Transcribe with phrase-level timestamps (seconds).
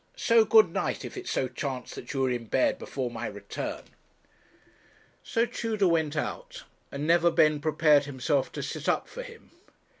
[0.17, 3.91] So good night, if it so chance that you are in bed before my return.'
[5.21, 9.51] So Tudor went out, and Neverbend prepared himself to sit up for him.